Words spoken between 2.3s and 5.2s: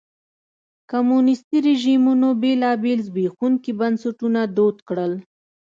بېلابېل زبېښونکي بنسټونه دود کړل.